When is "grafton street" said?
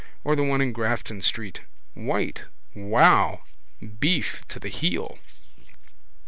0.73-1.61